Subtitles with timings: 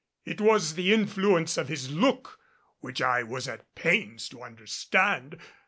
[0.25, 2.39] It was the influence of his look
[2.79, 5.37] which I was at pains to understand.